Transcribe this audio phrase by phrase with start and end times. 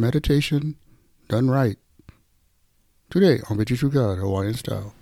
[0.00, 0.76] meditation
[1.28, 1.76] done right.
[3.10, 4.94] Today on Victory True God, Hawaiian style.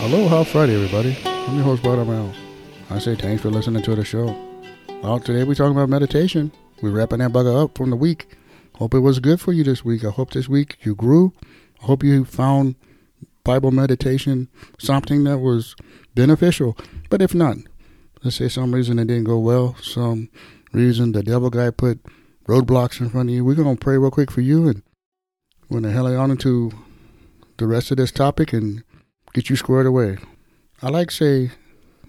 [0.00, 1.16] Aloha Friday, everybody.
[1.24, 2.32] I'm your host, Amel.
[2.88, 4.34] I say thanks for listening to the show.
[5.02, 6.50] Well, today we're talking about meditation.
[6.82, 8.34] We're wrapping that bugger up from the week.
[8.76, 10.04] Hope it was good for you this week.
[10.04, 11.34] I hope this week you grew.
[11.82, 12.76] I hope you found
[13.50, 14.46] Bible meditation
[14.78, 15.74] something that was
[16.14, 16.76] beneficial.
[17.08, 17.56] But if not,
[18.22, 20.28] let's say some reason it didn't go well, some
[20.72, 21.98] reason the devil guy put
[22.46, 24.84] roadblocks in front of you, we're going to pray real quick for you and
[25.68, 26.70] we're going to hell on into
[27.56, 28.84] the rest of this topic and
[29.34, 30.18] get you squared away.
[30.80, 31.50] I like say,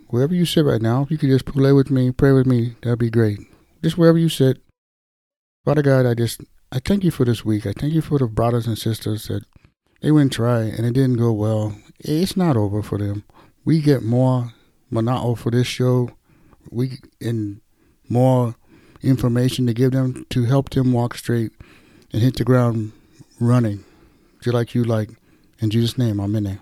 [0.10, 2.76] wherever you sit right now, if you could just play with me, pray with me,
[2.84, 3.40] that'd be great.
[3.84, 4.62] Just wherever you sit.
[5.66, 7.66] Father God, I just I thank you for this week.
[7.66, 9.44] I thank you for the brothers and sisters that
[10.02, 11.76] they went try and it didn't go well.
[12.00, 13.24] It's not over for them.
[13.64, 14.54] We get more
[14.90, 16.12] monoto for this show.
[16.70, 17.62] We and
[18.10, 18.56] more
[19.02, 21.52] information to give them to help them walk straight
[22.12, 22.92] and hit the ground
[23.40, 23.84] running.
[24.42, 25.10] Just like you like.
[25.60, 26.62] In Jesus' name, I'm in there.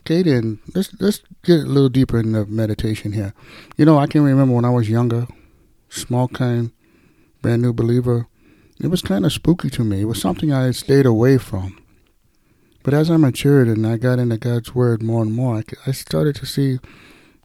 [0.00, 3.32] Okay, then let's let's get a little deeper in the meditation here.
[3.78, 5.26] You know, I can remember when I was younger,
[5.88, 6.72] small kind,
[7.40, 8.26] brand new believer.
[8.78, 10.02] It was kind of spooky to me.
[10.02, 11.78] It was something I had stayed away from.
[12.84, 16.36] But as I matured and I got into God's Word more and more, I, started
[16.36, 16.78] to see,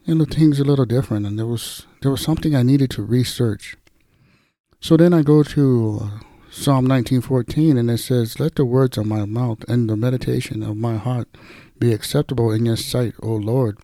[0.03, 3.01] you know, things a little different, and there was there was something I needed to
[3.01, 3.77] research.
[4.81, 6.19] So then I go to uh,
[6.51, 10.75] Psalm 19:14, and it says, "Let the words of my mouth and the meditation of
[10.75, 11.29] my heart
[11.79, 13.77] be acceptable in your sight, O Lord.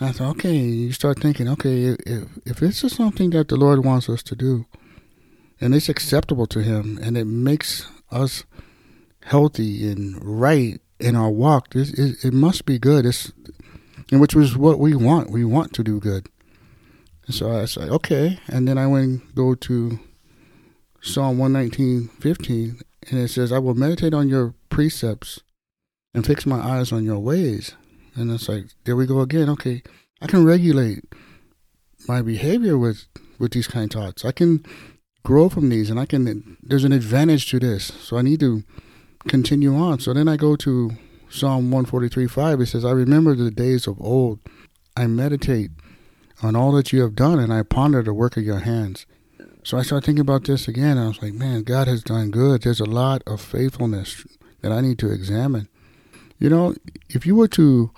[0.00, 3.84] I thought, okay, you start thinking, okay, if, if this is something that the Lord
[3.84, 4.64] wants us to do,
[5.60, 8.44] and it's acceptable to Him, and it makes us
[9.24, 13.04] healthy and right in our walk, it, it, it must be good.
[13.06, 13.32] It's,
[14.10, 15.30] and which was what we want.
[15.30, 16.28] We want to do good.
[17.26, 18.38] And so I said, okay.
[18.46, 19.98] And then I went and go to
[21.00, 22.80] Psalm 119, 15,
[23.10, 25.40] and it says, I will meditate on your precepts
[26.14, 27.74] and fix my eyes on your ways.
[28.14, 29.48] And it's like, there we go again.
[29.50, 29.82] Okay,
[30.22, 31.04] I can regulate
[32.06, 33.06] my behavior with
[33.38, 34.24] with these kind of thoughts.
[34.24, 34.64] I can
[35.24, 36.56] grow from these, and I can.
[36.62, 38.62] There's an advantage to this, so I need to
[39.28, 40.00] continue on.
[40.00, 40.92] So then I go to
[41.28, 42.60] Psalm 143, 5.
[42.60, 44.38] It says, "I remember the days of old.
[44.96, 45.70] I meditate
[46.42, 49.06] on all that you have done, and I ponder the work of your hands."
[49.62, 50.98] So I started thinking about this again.
[50.98, 52.62] I was like, "Man, God has done good.
[52.62, 54.26] There's a lot of faithfulness
[54.60, 55.68] that I need to examine."
[56.38, 56.74] You know,
[57.08, 57.90] if you were to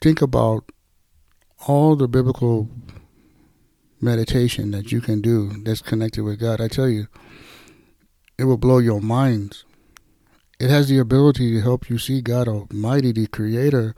[0.00, 0.70] think about
[1.66, 2.70] all the biblical
[4.00, 7.08] meditation that you can do that's connected with God, I tell you,
[8.38, 9.64] it will blow your minds.
[10.60, 13.94] It has the ability to help you see God Almighty, the Creator,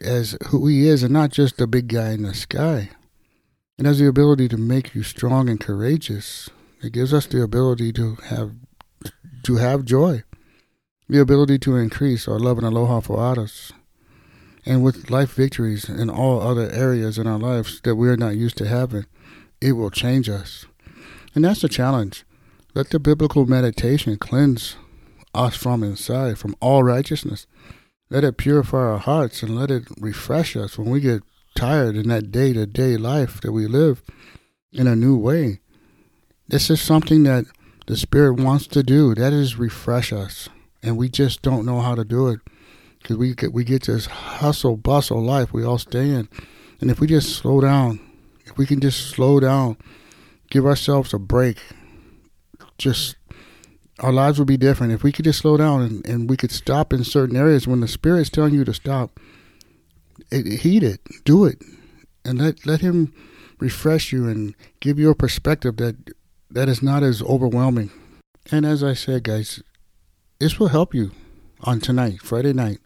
[0.00, 2.90] as who He is, and not just the big guy in the sky.
[3.78, 6.48] It has the ability to make you strong and courageous.
[6.82, 8.52] It gives us the ability to have
[9.44, 10.24] to have joy
[11.08, 13.72] the ability to increase our love and aloha for others,
[14.66, 18.36] and with life victories in all other areas in our lives that we are not
[18.36, 19.06] used to having,
[19.60, 20.66] it will change us.
[21.34, 22.24] And that's the challenge.
[22.74, 24.76] Let the biblical meditation cleanse
[25.38, 27.46] us from inside, from all righteousness.
[28.10, 31.22] Let it purify our hearts and let it refresh us when we get
[31.54, 34.02] tired in that day to day life that we live
[34.72, 35.60] in a new way.
[36.48, 37.44] This is something that
[37.86, 39.14] the Spirit wants to do.
[39.14, 40.48] That is refresh us
[40.82, 42.40] and we just don't know how to do it
[43.00, 46.28] because we get we get this hustle bustle life we all stay in,
[46.80, 48.00] and if we just slow down,
[48.44, 49.76] if we can just slow down,
[50.50, 51.58] give ourselves a break,
[52.76, 53.16] just
[54.00, 56.50] our lives would be different if we could just slow down and, and we could
[56.50, 59.18] stop in certain areas when the spirit's telling you to stop.
[60.30, 61.62] It, heed it, do it,
[62.24, 63.12] and let let him
[63.58, 65.96] refresh you and give you a perspective that
[66.50, 67.90] that is not as overwhelming.
[68.50, 69.62] And as I said, guys,
[70.38, 71.12] this will help you
[71.62, 72.78] on tonight, Friday night,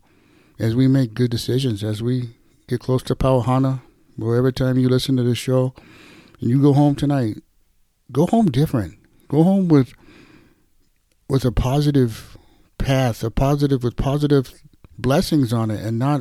[0.58, 2.30] as we make good decisions, as we
[2.68, 3.82] get close to Pauhana,
[4.16, 5.74] wherever time you listen to this show,
[6.40, 7.42] and you go home tonight,
[8.10, 8.98] go home different.
[9.28, 9.94] Go home with
[11.32, 12.36] with a positive
[12.76, 14.52] path, a positive with positive
[14.98, 16.20] blessings on it, and not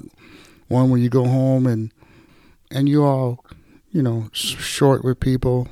[0.69, 1.91] one where you go home and
[2.71, 3.43] and you all,
[3.89, 5.67] you know, short with people.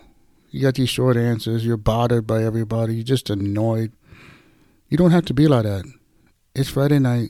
[0.50, 1.66] You got these short answers.
[1.66, 2.96] You're bothered by everybody.
[2.96, 3.94] You're just annoyed.
[4.90, 5.86] You don't have to be like that.
[6.54, 7.30] It's Friday night.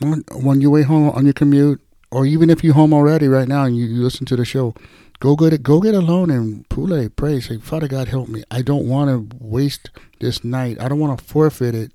[0.00, 1.80] When you wait home on your commute,
[2.12, 4.72] or even if you're home already right now and you, you listen to the show,
[5.20, 5.62] go get it.
[5.62, 7.40] Go get alone and pule, pray.
[7.40, 8.42] Say, Father God, help me.
[8.50, 9.90] I don't want to waste
[10.20, 10.80] this night.
[10.80, 11.92] I don't want to forfeit it,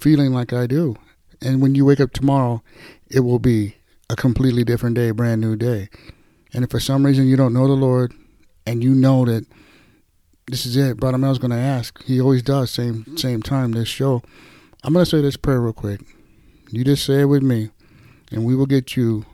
[0.00, 0.96] feeling like I do.
[1.40, 2.62] And when you wake up tomorrow,
[3.10, 3.76] it will be
[4.08, 5.88] a completely different day, brand new day.
[6.52, 8.12] And if for some reason you don't know the Lord
[8.66, 9.46] and you know that
[10.46, 12.02] this is it, Brother Mel's gonna ask.
[12.04, 14.22] He always does, same same time this show.
[14.82, 16.02] I'm gonna say this prayer real quick.
[16.70, 17.70] You just say it with me,
[18.30, 19.24] and we will get you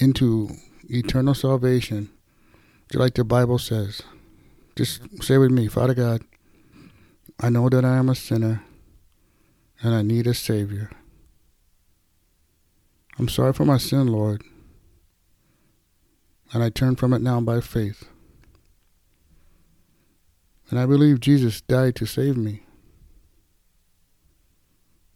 [0.00, 0.50] into
[0.88, 2.10] eternal salvation.
[2.88, 4.02] Just like the Bible says.
[4.76, 6.22] Just say with me, Father God,
[7.40, 8.62] I know that I am a sinner
[9.82, 10.90] and I need a Savior.
[13.18, 14.44] I'm sorry for my sin, Lord,
[16.52, 18.04] and I turn from it now by faith.
[20.70, 22.62] And I believe Jesus died to save me.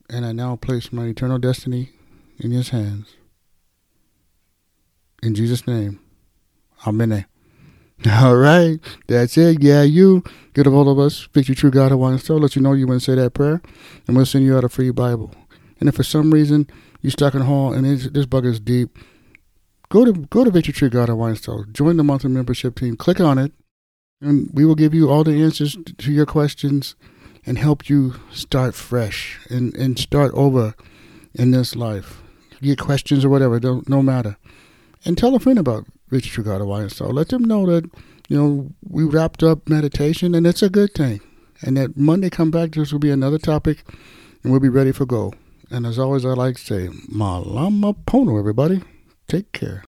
[0.09, 1.91] And I now place my eternal destiny
[2.39, 3.15] in His hands.
[5.23, 6.01] In Jesus' name,
[6.87, 7.27] Amen.
[8.11, 9.63] All right, that's it.
[9.63, 10.25] Yeah, you
[10.55, 12.39] get a hold of us, Victory True God Hawaiian Soul.
[12.39, 13.61] Let you know you want to say that prayer,
[14.07, 15.35] and we'll send you out a free Bible.
[15.79, 16.67] And if for some reason
[17.03, 18.97] you're stuck in the hall and this bug is deep,
[19.91, 21.67] go to go to Victory True God Hawaiian Soul.
[21.73, 22.97] Join the monthly membership team.
[22.97, 23.53] Click on it,
[24.23, 26.95] and we will give you all the answers to your questions
[27.45, 30.75] and help you start fresh and, and start over
[31.35, 32.23] in this life.
[32.63, 34.39] Get questions or whatever, don't no matter.
[35.05, 37.91] And tell a friend about Richard Trugado Wine So let them know that,
[38.29, 41.21] you know, we wrapped up meditation and it's a good thing.
[41.63, 43.85] And that Monday come back, this will be another topic
[44.43, 45.33] and we'll be ready for go.
[45.71, 48.83] And as always, I like to say, Malama Pono, everybody.
[49.29, 49.85] Take care.